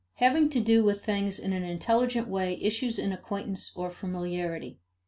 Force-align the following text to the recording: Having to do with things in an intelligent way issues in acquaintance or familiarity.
Having 0.15 0.49
to 0.49 0.59
do 0.59 0.83
with 0.83 1.05
things 1.05 1.37
in 1.37 1.53
an 1.53 1.61
intelligent 1.63 2.27
way 2.27 2.57
issues 2.59 2.97
in 2.97 3.11
acquaintance 3.13 3.71
or 3.75 3.91
familiarity. 3.91 4.79